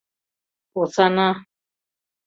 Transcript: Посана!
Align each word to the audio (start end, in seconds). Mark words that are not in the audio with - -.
Посана! 0.73 1.29